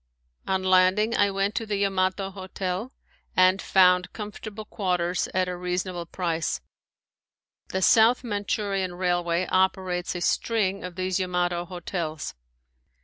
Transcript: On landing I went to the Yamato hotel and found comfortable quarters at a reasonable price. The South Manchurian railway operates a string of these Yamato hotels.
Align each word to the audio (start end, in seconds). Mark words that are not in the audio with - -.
On 0.47 0.63
landing 0.63 1.15
I 1.15 1.29
went 1.29 1.53
to 1.53 1.65
the 1.67 1.75
Yamato 1.75 2.31
hotel 2.31 2.91
and 3.37 3.61
found 3.61 4.13
comfortable 4.13 4.65
quarters 4.65 5.29
at 5.31 5.47
a 5.47 5.55
reasonable 5.55 6.07
price. 6.07 6.59
The 7.67 7.83
South 7.83 8.23
Manchurian 8.23 8.95
railway 8.95 9.45
operates 9.45 10.15
a 10.15 10.21
string 10.21 10.83
of 10.83 10.95
these 10.95 11.19
Yamato 11.19 11.65
hotels. 11.65 12.33